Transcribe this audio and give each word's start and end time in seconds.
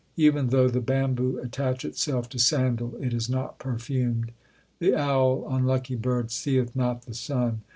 Even 0.17 0.47
though 0.47 0.67
the 0.67 0.81
bamboo 0.81 1.37
attach 1.37 1.85
itself 1.85 2.27
to 2.29 2.39
sandal, 2.39 2.95
it 2.99 3.13
is 3.13 3.29
not 3.29 3.59
perfumed. 3.59 4.31
The 4.79 4.95
owl, 4.95 5.45
unlucky 5.47 5.93
bird, 5.95 6.31
seeth 6.31 6.75
not 6.75 7.03
the 7.03 7.13
sun. 7.13 7.61